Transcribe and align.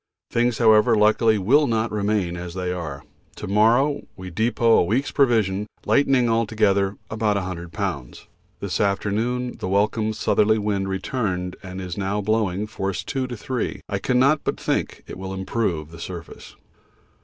Things, 0.31 0.57
however, 0.57 0.95
luckily 0.95 1.37
will 1.37 1.67
not 1.67 1.91
remain 1.91 2.35
as 2.35 2.55
they 2.55 2.71
are. 2.73 3.03
To 3.35 3.45
morrow 3.45 4.01
we 4.15 4.31
depot 4.31 4.79
a 4.79 4.83
week's 4.83 5.11
provision, 5.11 5.67
lightening 5.85 6.27
altogether 6.27 6.97
about 7.11 7.35
100 7.35 7.71
lbs. 7.71 8.25
This 8.61 8.81
afternoon 8.81 9.57
the 9.59 9.67
welcome 9.67 10.11
southerly 10.13 10.57
wind 10.57 10.89
returned 10.89 11.55
and 11.61 11.79
is 11.79 11.99
now 11.99 12.19
blowing 12.19 12.65
force 12.65 13.03
2 13.03 13.27
to 13.27 13.37
3. 13.37 13.81
I 13.87 13.99
cannot 13.99 14.43
but 14.43 14.59
think 14.59 15.03
it 15.05 15.19
will 15.19 15.35
improve 15.35 15.91
the 15.91 15.99
surface. 15.99 16.55